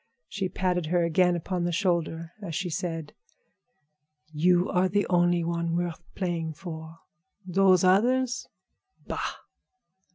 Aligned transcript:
She 0.27 0.49
patted 0.49 0.87
her 0.87 1.03
again 1.03 1.35
upon 1.35 1.63
the 1.63 1.71
shoulder 1.71 2.31
as 2.41 2.55
she 2.55 2.71
said: 2.71 3.13
"You 4.33 4.67
are 4.67 4.89
the 4.89 5.05
only 5.11 5.43
one 5.43 5.75
worth 5.75 6.01
playing 6.15 6.53
for. 6.53 6.97
Those 7.45 7.83
others? 7.83 8.47
Bah!" 9.05 9.35